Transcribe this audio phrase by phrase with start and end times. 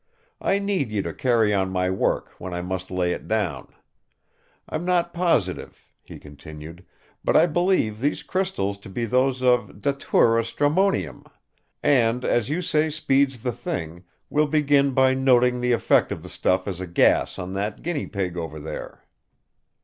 [0.41, 3.67] I need you to carry on my work when I must lay it down.
[4.67, 6.83] I'm not positive," he continued,
[7.23, 11.27] "but I believe these crystals to be those of Dhatura stramonium,
[11.83, 16.29] and, as you say speed's the thing, we'll begin by noting the effect of the
[16.29, 19.05] stuff as a gas on that guinea pig over there."